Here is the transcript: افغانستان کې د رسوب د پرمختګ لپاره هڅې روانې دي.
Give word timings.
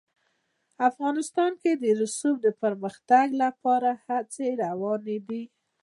افغانستان 0.89 1.51
کې 1.61 1.71
د 1.81 1.83
رسوب 2.01 2.35
د 2.45 2.47
پرمختګ 2.61 3.27
لپاره 3.43 3.89
هڅې 4.05 4.47
روانې 4.63 5.17
دي. 5.27 5.43